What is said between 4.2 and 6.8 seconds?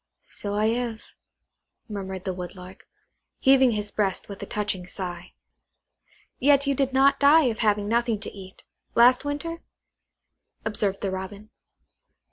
with a touching sigh. "Yet you